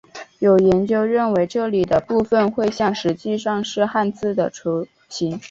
[0.39, 5.39] 有研究认为这里的部分绘像实际上是汉字的雏形。